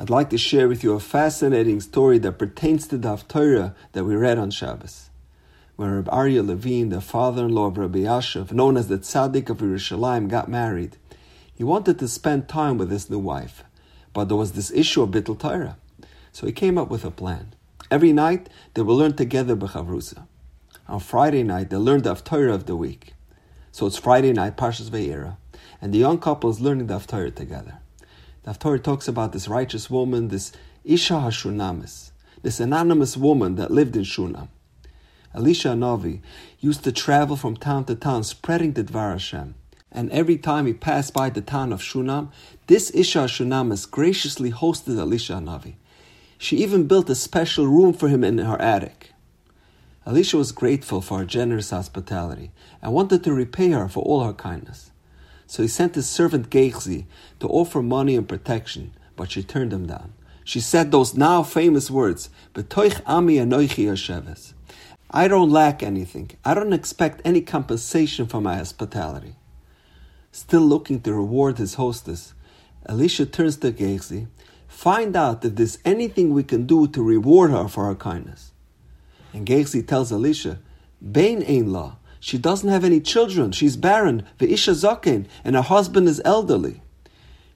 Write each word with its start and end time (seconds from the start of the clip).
I'd 0.00 0.10
like 0.10 0.30
to 0.30 0.38
share 0.38 0.68
with 0.68 0.84
you 0.84 0.92
a 0.92 1.00
fascinating 1.00 1.80
story 1.80 2.18
that 2.18 2.38
pertains 2.38 2.86
to 2.86 2.98
the 2.98 3.08
Haftarah 3.08 3.74
that 3.92 4.04
we 4.04 4.14
read 4.14 4.38
on 4.38 4.52
Shabbos. 4.52 5.10
When 5.74 5.90
Rabbi 5.90 6.12
Aryeh 6.12 6.46
Levine, 6.46 6.90
the 6.90 7.00
father-in-law 7.00 7.66
of 7.66 7.78
Rabbi 7.78 7.98
Elyashiv, 8.00 8.52
known 8.52 8.76
as 8.76 8.86
the 8.86 8.98
Tzaddik 8.98 9.50
of 9.50 9.58
Yerushalayim, 9.58 10.28
got 10.28 10.48
married, 10.48 10.98
he 11.52 11.64
wanted 11.64 11.98
to 11.98 12.06
spend 12.06 12.46
time 12.46 12.78
with 12.78 12.92
his 12.92 13.10
new 13.10 13.18
wife, 13.18 13.64
but 14.12 14.28
there 14.28 14.36
was 14.36 14.52
this 14.52 14.70
issue 14.70 15.02
of 15.02 15.10
Bittul 15.10 15.36
Torah. 15.36 15.76
So 16.30 16.46
he 16.46 16.52
came 16.52 16.78
up 16.78 16.90
with 16.90 17.04
a 17.04 17.10
plan. 17.10 17.54
Every 17.90 18.12
night 18.12 18.48
they 18.74 18.82
will 18.82 18.96
learn 18.96 19.16
together 19.16 19.56
B'chavrusa. 19.56 20.28
On 20.86 21.00
Friday 21.00 21.42
night 21.42 21.70
they'll 21.70 21.80
learn 21.80 22.02
the 22.02 22.14
Haftarah 22.14 22.54
of 22.54 22.66
the 22.66 22.76
week. 22.76 23.14
So 23.72 23.86
it's 23.88 23.98
Friday 23.98 24.32
night, 24.32 24.56
Parshas 24.56 24.90
Vayera, 24.90 25.38
and 25.82 25.92
the 25.92 25.98
young 25.98 26.20
couple 26.20 26.50
is 26.50 26.60
learning 26.60 26.86
the 26.86 27.00
Haftarah 27.00 27.34
together. 27.34 27.80
The 28.48 28.54
Haftarah 28.54 28.82
talks 28.82 29.06
about 29.06 29.32
this 29.32 29.46
righteous 29.46 29.90
woman, 29.90 30.28
this 30.28 30.52
Isha 30.82 31.12
Hashunamis, 31.12 32.12
this 32.40 32.60
anonymous 32.60 33.14
woman 33.14 33.56
that 33.56 33.70
lived 33.70 33.94
in 33.94 34.04
Shunam. 34.04 34.48
Elisha 35.34 35.68
Navi 35.68 36.22
used 36.58 36.82
to 36.84 36.90
travel 36.90 37.36
from 37.36 37.58
town 37.58 37.84
to 37.84 37.94
town 37.94 38.24
spreading 38.24 38.72
the 38.72 38.82
Dvar 38.82 39.12
Hashem. 39.12 39.54
And 39.92 40.10
every 40.10 40.38
time 40.38 40.64
he 40.64 40.72
passed 40.72 41.12
by 41.12 41.28
the 41.28 41.42
town 41.42 41.74
of 41.74 41.82
Shunam, 41.82 42.30
this 42.68 42.90
Isha 42.94 43.28
Shunamis 43.28 43.90
graciously 43.90 44.50
hosted 44.50 44.98
Elisha 44.98 45.34
Navi. 45.34 45.74
She 46.38 46.56
even 46.56 46.86
built 46.86 47.10
a 47.10 47.14
special 47.14 47.66
room 47.66 47.92
for 47.92 48.08
him 48.08 48.24
in 48.24 48.38
her 48.38 48.58
attic. 48.62 49.12
Elisha 50.06 50.38
was 50.38 50.52
grateful 50.52 51.02
for 51.02 51.18
her 51.18 51.26
generous 51.26 51.68
hospitality 51.68 52.52
and 52.80 52.94
wanted 52.94 53.22
to 53.24 53.34
repay 53.34 53.68
her 53.72 53.88
for 53.88 54.02
all 54.04 54.24
her 54.24 54.32
kindness. 54.32 54.90
So 55.48 55.62
he 55.62 55.68
sent 55.68 55.94
his 55.94 56.08
servant 56.08 56.50
Gehazi 56.50 57.06
to 57.40 57.48
offer 57.48 57.82
money 57.82 58.14
and 58.14 58.28
protection, 58.28 58.92
but 59.16 59.32
she 59.32 59.42
turned 59.42 59.72
him 59.72 59.86
down. 59.86 60.12
She 60.44 60.60
said 60.60 60.92
those 60.92 61.14
now 61.14 61.42
famous 61.42 61.90
words, 61.90 62.28
B'toich 62.54 63.00
ami 63.06 63.36
anoichi. 63.36 64.54
I 65.10 65.26
don't 65.26 65.50
lack 65.50 65.82
anything. 65.82 66.30
I 66.44 66.52
don't 66.52 66.74
expect 66.74 67.22
any 67.24 67.40
compensation 67.40 68.26
for 68.26 68.42
my 68.42 68.56
hospitality. 68.56 69.36
Still 70.32 70.60
looking 70.60 71.00
to 71.00 71.14
reward 71.14 71.56
his 71.56 71.74
hostess, 71.74 72.34
Elisha 72.86 73.24
turns 73.24 73.56
to 73.56 73.72
Gehazi, 73.72 74.28
find 74.66 75.16
out 75.16 75.44
if 75.46 75.54
there's 75.54 75.78
anything 75.82 76.32
we 76.34 76.42
can 76.42 76.66
do 76.66 76.86
to 76.88 77.02
reward 77.02 77.50
her 77.50 77.68
for 77.68 77.86
her 77.86 77.94
kindness. 77.94 78.52
And 79.32 79.46
Gehazi 79.46 79.82
tells 79.82 80.12
Elisha, 80.12 80.58
Bain 81.00 81.42
ein 81.42 81.72
la, 81.72 81.96
she 82.20 82.38
doesn't 82.38 82.68
have 82.68 82.84
any 82.84 83.00
children. 83.00 83.52
She's 83.52 83.76
barren. 83.76 84.24
Ve'isha 84.38 84.74
zaken, 84.74 85.26
and 85.44 85.56
her 85.56 85.62
husband 85.62 86.08
is 86.08 86.20
elderly. 86.24 86.82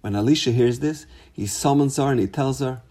When 0.00 0.14
Elisha 0.14 0.52
hears 0.52 0.80
this, 0.80 1.06
he 1.32 1.46
summons 1.46 1.96
her 1.96 2.10
and 2.10 2.20
he 2.20 2.26
tells 2.26 2.60
her, 2.60 2.82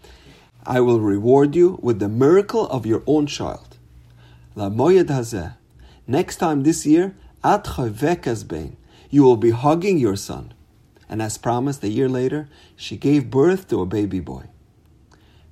I 0.64 0.80
will 0.80 1.00
reward 1.00 1.54
you 1.54 1.78
with 1.82 1.98
the 1.98 2.08
miracle 2.08 2.68
of 2.68 2.84
your 2.84 3.02
own 3.06 3.26
child. 3.26 3.76
La 4.54 4.68
moyed. 4.68 5.10
Next 6.06 6.36
time 6.36 6.62
this 6.62 6.84
year, 6.84 7.14
at 7.44 7.64
bein, 8.48 8.76
you 9.10 9.22
will 9.22 9.36
be 9.36 9.50
hugging 9.50 9.98
your 9.98 10.16
son. 10.16 10.52
And 11.08 11.22
as 11.22 11.38
promised, 11.38 11.82
a 11.84 11.88
year 11.88 12.08
later, 12.08 12.48
she 12.76 12.96
gave 12.96 13.30
birth 13.30 13.68
to 13.68 13.80
a 13.80 13.86
baby 13.86 14.20
boy. 14.20 14.44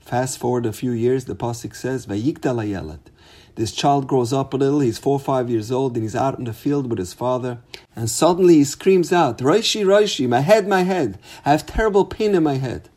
Fast 0.01 0.39
forward 0.39 0.67
a 0.67 0.73
few 0.73 0.91
years, 0.93 1.25
the 1.25 1.35
pasuk 1.35 1.75
says, 1.75 2.07
"Vayikdal 2.07 2.63
hayelet." 2.63 3.11
This 3.57 3.73
child 3.73 4.07
grows 4.07 4.33
up 4.33 4.55
a 4.55 4.57
little. 4.57 4.81
He's 4.81 4.99
four 4.99 5.15
or 5.15 5.21
five 5.21 5.51
years 5.51 5.73
old, 5.73 5.95
and 5.95 6.05
he's 6.05 6.15
out 6.15 6.39
in 6.39 6.45
the 6.45 6.53
field 6.53 6.89
with 6.89 6.99
his 6.99 7.13
father. 7.15 7.59
And 7.97 8.09
suddenly 8.09 8.57
he 8.57 8.65
screams 8.65 9.13
out, 9.13 9.39
"Roishi, 9.39 9.85
Roishi, 9.85 10.29
my 10.29 10.41
head, 10.41 10.69
my 10.69 10.83
head! 10.83 11.19
I 11.45 11.51
have 11.51 11.67
terrible 11.67 12.05
pain 12.05 12.35
in 12.35 12.43
my 12.43 12.59
head." 12.59 12.91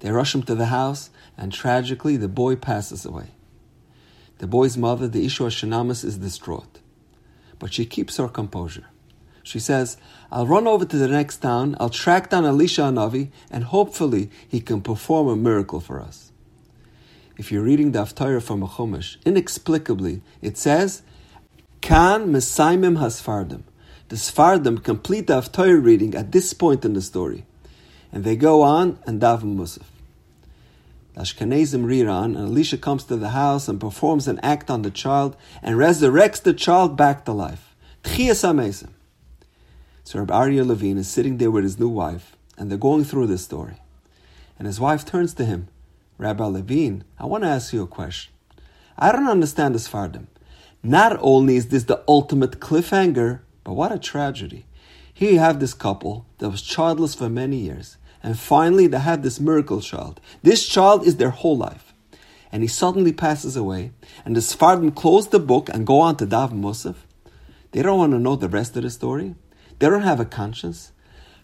They 0.00 0.10
rush 0.10 0.34
him 0.34 0.42
to 0.44 0.54
the 0.54 0.66
house, 0.66 1.10
and 1.36 1.52
tragically, 1.52 2.16
the 2.16 2.28
boy 2.28 2.56
passes 2.56 3.04
away. 3.04 3.30
The 4.38 4.46
boy's 4.46 4.76
mother, 4.76 5.08
the 5.08 5.24
Isha 5.24 5.44
Shunamis, 5.50 6.04
is 6.04 6.18
distraught, 6.18 6.80
but 7.58 7.72
she 7.72 7.84
keeps 7.84 8.18
her 8.18 8.28
composure. 8.28 8.86
She 9.42 9.58
says, 9.58 9.96
I'll 10.30 10.46
run 10.46 10.66
over 10.66 10.84
to 10.84 10.96
the 10.96 11.08
next 11.08 11.38
town, 11.38 11.76
I'll 11.80 11.88
track 11.88 12.30
down 12.30 12.44
Elisha 12.44 12.82
Anavi, 12.82 13.30
and 13.50 13.64
hopefully 13.64 14.30
he 14.46 14.60
can 14.60 14.82
perform 14.82 15.28
a 15.28 15.36
miracle 15.36 15.80
for 15.80 16.00
us. 16.00 16.32
If 17.38 17.52
you're 17.52 17.62
reading 17.62 17.92
the 17.92 17.98
Haftarah 17.98 18.42
from 18.42 18.62
a 18.62 18.66
Chumash, 18.66 19.22
inexplicably, 19.26 20.22
it 20.40 20.56
says, 20.56 21.02
Kan 21.82 22.28
Mesaimim 22.28 22.98
Hasfardim. 22.98 23.64
The 24.08 24.16
Sfardim 24.16 24.82
complete 24.82 25.26
the 25.26 25.42
Haftarah 25.42 25.84
reading 25.84 26.14
at 26.14 26.32
this 26.32 26.54
point 26.54 26.84
in 26.84 26.94
the 26.94 27.02
story. 27.02 27.44
And 28.10 28.24
they 28.24 28.36
go 28.36 28.62
on 28.62 28.98
and 29.06 29.20
daven 29.20 29.56
Musaf. 29.56 29.82
The 31.12 31.20
Ashkenazim 31.22 31.84
and 32.24 32.36
Elisha 32.36 32.78
comes 32.78 33.04
to 33.04 33.16
the 33.16 33.30
house 33.30 33.68
and 33.68 33.80
performs 33.80 34.28
an 34.28 34.38
act 34.42 34.70
on 34.70 34.82
the 34.82 34.90
child 34.90 35.36
and 35.62 35.76
resurrects 35.76 36.42
the 36.42 36.54
child 36.54 36.96
back 36.96 37.24
to 37.26 37.32
life. 37.32 37.74
Tchias 38.04 38.44
Amesim. 38.44 38.90
So 40.04 40.20
Rabbi 40.20 40.32
Aryeh 40.32 40.66
Levine 40.66 40.98
is 40.98 41.08
sitting 41.08 41.36
there 41.36 41.50
with 41.50 41.64
his 41.64 41.78
new 41.78 41.88
wife, 41.88 42.36
and 42.56 42.70
they're 42.70 42.78
going 42.78 43.04
through 43.04 43.26
this 43.26 43.44
story. 43.44 43.76
And 44.58 44.66
his 44.66 44.78
wife 44.78 45.04
turns 45.04 45.34
to 45.34 45.44
him, 45.44 45.68
Rabbi 46.18 46.44
Levine, 46.46 47.04
I 47.18 47.26
want 47.26 47.44
to 47.44 47.50
ask 47.50 47.74
you 47.74 47.82
a 47.82 47.86
question. 47.86 48.32
I 48.98 49.12
don't 49.12 49.28
understand 49.28 49.74
this 49.74 49.86
Fardim. 49.86 50.28
Not 50.82 51.18
only 51.20 51.56
is 51.56 51.68
this 51.68 51.84
the 51.84 52.02
ultimate 52.08 52.58
cliffhanger, 52.58 53.40
but 53.64 53.74
what 53.74 53.92
a 53.92 53.98
tragedy. 53.98 54.64
Here 55.12 55.32
you 55.32 55.38
have 55.40 55.60
this 55.60 55.74
couple 55.74 56.24
that 56.38 56.48
was 56.48 56.62
childless 56.62 57.14
for 57.14 57.28
many 57.28 57.58
years, 57.58 57.98
and 58.22 58.38
finally 58.38 58.86
they 58.86 58.98
have 58.98 59.22
this 59.22 59.40
miracle 59.40 59.82
child. 59.82 60.18
This 60.42 60.66
cholent 60.66 61.04
is 61.04 61.16
their 61.16 61.30
whole 61.30 61.56
life. 61.56 61.92
And 62.50 62.62
he 62.62 62.68
suddenly 62.68 63.12
passes 63.12 63.54
away, 63.54 63.92
and 64.24 64.34
the 64.34 64.40
Sfardim 64.40 64.94
close 64.94 65.28
the 65.28 65.38
book 65.38 65.68
and 65.68 65.86
go 65.86 66.00
on 66.00 66.16
to 66.16 66.24
Dav 66.24 66.52
Musaf. 66.52 66.96
They 67.72 67.82
don't 67.82 67.98
want 67.98 68.12
to 68.12 68.18
know 68.18 68.36
the 68.36 68.48
rest 68.48 68.74
of 68.76 68.84
the 68.84 68.90
story. 68.90 69.34
They 69.78 69.90
don't 69.90 70.00
have 70.02 70.20
a 70.20 70.24
conscience. 70.24 70.92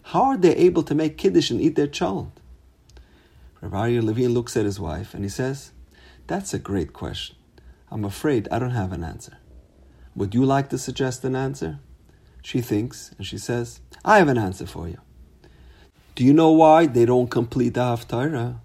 How 0.03 0.23
are 0.23 0.37
they 0.37 0.55
able 0.55 0.81
to 0.83 0.95
make 0.95 1.19
Kiddush 1.19 1.51
and 1.51 1.61
eat 1.61 1.75
their 1.75 1.85
child? 1.85 2.31
Rabbi 3.63 3.97
Levine 4.01 4.33
looks 4.33 4.57
at 4.57 4.65
his 4.65 4.77
wife 4.77 5.13
and 5.13 5.23
he 5.23 5.29
says, 5.29 5.71
That's 6.27 6.53
a 6.53 6.59
great 6.59 6.91
question. 6.91 7.37
I'm 7.89 8.03
afraid 8.03 8.49
I 8.51 8.59
don't 8.59 8.71
have 8.71 8.91
an 8.91 9.05
answer. 9.05 9.37
Would 10.17 10.35
you 10.35 10.43
like 10.43 10.69
to 10.71 10.77
suggest 10.77 11.23
an 11.23 11.33
answer? 11.33 11.79
She 12.41 12.59
thinks 12.59 13.15
and 13.17 13.25
she 13.25 13.37
says, 13.37 13.79
I 14.03 14.17
have 14.17 14.27
an 14.27 14.37
answer 14.37 14.65
for 14.65 14.89
you. 14.89 14.99
Do 16.15 16.25
you 16.25 16.33
know 16.33 16.51
why 16.51 16.87
they 16.87 17.05
don't 17.05 17.29
complete 17.29 17.75
the 17.75 17.79
Haftarah? 17.79 18.59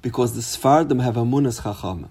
Because 0.00 0.34
the 0.34 0.40
Sfardim 0.40 1.02
have 1.02 1.16
Amunas 1.16 1.60
Chachamim. 1.60 2.08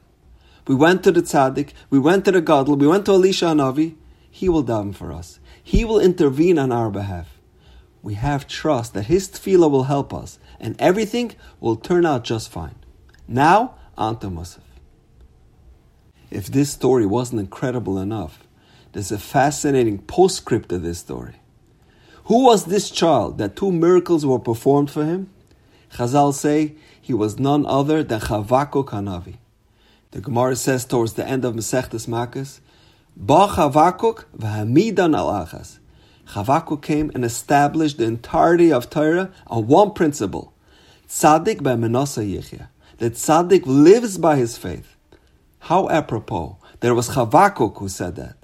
We 0.68 0.76
went 0.76 1.04
to 1.06 1.12
the 1.12 1.22
Tzaddik, 1.22 1.72
we 1.90 1.98
went 1.98 2.26
to 2.26 2.32
the 2.32 2.42
Gadol, 2.42 2.76
we 2.76 2.86
went 2.86 3.06
to 3.08 3.14
Elisha 3.14 3.46
Anavi. 3.46 3.96
He 4.30 4.48
will 4.48 4.64
daven 4.64 4.94
for 4.94 5.12
us. 5.12 5.40
He 5.64 5.84
will 5.84 6.00
intervene 6.00 6.60
on 6.60 6.72
our 6.72 6.92
behalf. 6.92 7.33
We 8.04 8.14
have 8.16 8.48
trust 8.48 8.94
that 8.94 9.06
His 9.06 9.28
tefillah 9.30 9.72
will 9.72 9.86
help 9.86 10.14
us, 10.14 10.38
and 10.60 10.76
everything 10.80 11.34
will 11.60 11.78
turn 11.78 12.06
out 12.06 12.24
just 12.24 12.52
fine. 12.52 12.76
Now, 13.28 13.76
on 13.98 14.20
to 14.20 14.28
Musaf. 14.28 14.60
If 16.30 16.48
this 16.48 16.72
story 16.72 17.06
wasn't 17.06 17.40
incredible 17.40 17.98
enough, 17.98 18.44
there's 18.92 19.12
a 19.12 19.18
fascinating 19.18 20.00
postscript 20.00 20.70
to 20.70 20.80
this 20.80 21.00
story. 21.00 21.36
Who 22.26 22.44
was 22.44 22.66
this 22.66 22.90
child 22.90 23.38
that 23.38 23.56
two 23.56 23.72
miracles 23.72 24.26
were 24.26 24.40
performed 24.40 24.92
for 24.92 25.06
him? 25.06 25.30
Chazal 25.94 26.34
say 26.34 26.76
he 27.02 27.14
was 27.14 27.40
none 27.40 27.66
other 27.66 28.04
than 28.04 28.20
Chavakuk 28.20 28.90
Hanavi. 28.90 29.38
The 30.12 30.22
Gemara 30.22 30.56
says 30.56 30.86
towards 30.86 31.14
the 31.14 31.28
end 31.28 31.46
of 31.46 31.54
Masechtas 31.54 32.08
Makkos, 32.08 32.60
Ba 33.16 33.48
Chavakuk 33.48 34.26
v'hamidan 34.38 35.16
al 35.16 35.46
achas. 35.46 35.80
Chavakuk 36.30 36.82
came 36.82 37.12
and 37.14 37.26
established 37.26 37.98
the 37.98 38.06
entirety 38.06 38.72
of 38.72 38.90
Torah 38.90 39.32
on 39.48 39.68
one 39.68 39.92
principle: 39.92 40.54
Tzaddik 41.08 41.62
b'menasa 41.62 42.24
yichya. 42.24 42.68
That 42.98 43.14
tzaddik 43.14 43.64
lives 43.66 44.18
by 44.18 44.38
his 44.38 44.58
faith. 44.58 44.96
How 45.60 45.90
apropos 45.90 46.58
there 46.80 46.96
was 46.96 47.10
Chavakuk 47.10 47.78
who 47.78 47.90
said 47.90 48.16
that. 48.16 48.38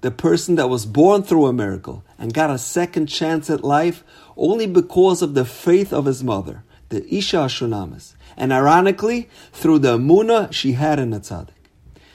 The 0.00 0.10
person 0.10 0.54
that 0.56 0.68
was 0.68 0.86
born 0.86 1.22
through 1.22 1.46
a 1.46 1.52
miracle 1.52 2.04
and 2.18 2.32
got 2.32 2.50
a 2.50 2.58
second 2.58 3.06
chance 3.06 3.50
at 3.50 3.64
life 3.64 4.04
only 4.36 4.66
because 4.66 5.22
of 5.22 5.34
the 5.34 5.44
faith 5.44 5.92
of 5.92 6.04
his 6.04 6.22
mother, 6.22 6.64
the 6.90 7.02
Isha 7.12 7.46
Shunamis, 7.48 8.14
and 8.36 8.52
ironically, 8.52 9.28
through 9.52 9.80
the 9.80 9.98
Amunah 9.98 10.52
she 10.52 10.72
had 10.72 10.98
in 10.98 11.10
the 11.10 11.20
tzaddik. 11.20 11.50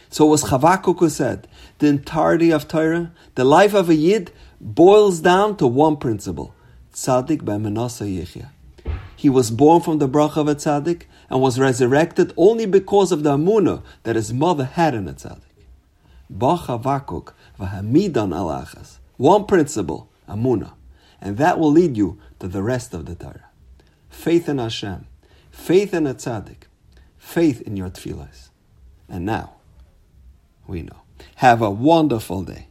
So 0.10 0.28
it 0.28 0.30
was 0.30 0.44
Chavakuk 0.44 1.00
who 1.00 1.10
said, 1.10 1.48
the 1.80 1.88
entirety 1.88 2.52
of 2.52 2.68
Torah, 2.68 3.12
the 3.36 3.46
life 3.46 3.74
of 3.74 3.90
a 3.90 3.96
Yid, 3.96 4.32
boils 4.62 5.22
down 5.22 5.58
to 5.58 5.66
one 5.66 5.98
principle, 5.98 6.54
tzaddik 6.94 7.44
by 7.44 7.54
b'menasa 7.54 8.06
yichya. 8.06 8.50
He 9.16 9.28
was 9.30 9.50
born 9.50 9.82
from 9.82 9.98
the 9.98 10.08
bracha 10.08 10.38
of 10.38 10.48
a 10.48 10.56
tzaddik 10.56 11.04
and 11.30 11.42
was 11.42 11.60
resurrected 11.60 12.32
only 12.38 12.68
because 12.68 13.12
of 13.12 13.24
the 13.24 13.38
amunah 13.38 13.84
that 14.04 14.16
his 14.16 14.32
mother 14.32 14.66
had 14.66 14.94
in 14.94 15.08
a 15.08 15.14
tzaddik. 15.14 15.42
Bachavakuk 16.32 17.34
v'hamidan 17.60 18.34
alachas. 18.34 19.00
One 19.18 19.46
principle, 19.46 20.10
amunah, 20.30 20.74
and 21.20 21.38
that 21.38 21.58
will 21.58 21.72
lead 21.72 21.98
you 21.98 22.20
to 22.40 22.48
the 22.48 22.62
rest 22.62 22.94
of 22.94 23.06
the 23.06 23.16
Torah. 23.16 23.50
Faith 24.10 24.48
in 24.48 24.60
Hashem, 24.60 25.08
faith 25.50 25.94
in 25.94 26.06
a 26.06 26.14
tzaddik, 26.14 26.64
faith 27.18 27.62
in 27.62 27.78
your 27.78 27.90
tefillahs. 27.90 28.50
And 29.10 29.26
now, 29.26 29.56
we 30.68 30.84
know. 30.84 31.02
Have 31.36 31.62
a 31.62 31.70
wonderful 31.70 32.44
day. 32.44 32.68